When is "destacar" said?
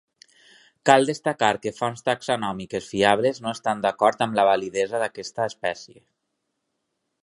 1.09-1.49